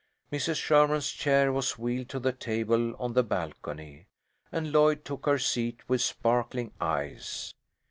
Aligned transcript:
Mrs. 0.31 0.55
Sherman's 0.59 1.11
chair 1.11 1.51
was 1.51 1.77
wheeled 1.77 2.09
to 2.09 2.17
the 2.17 2.31
table 2.33 2.95
on 2.97 3.13
the 3.13 3.21
balcony, 3.21 4.07
and 4.51 4.71
Lloyd 4.71 5.05
took 5.05 5.27
her 5.27 5.37
seat 5.37 5.87
with 5.87 6.01
sparkling 6.01 6.71
eyes. 6.81 7.53